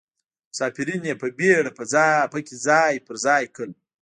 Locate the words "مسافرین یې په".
0.49-1.27